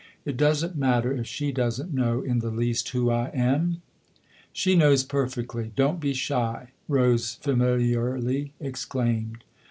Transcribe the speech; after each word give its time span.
"It 0.25 0.35
doesn't 0.35 0.75
matter 0.75 1.13
if 1.15 1.27
she 1.27 1.51
doesn't 1.51 1.93
know 1.93 2.23
in 2.23 2.39
the 2.39 2.49
least 2.49 2.89
who 2.89 3.11
I 3.11 3.27
am?"" 3.35 3.83
She 4.51 4.75
knows 4.75 5.03
perfectly 5.03 5.71
don't 5.75 5.99
be 5.99 6.15
shy!" 6.15 6.69
Rose 6.87 7.35
familiarly 7.35 8.51
exclaimed. 8.59 9.43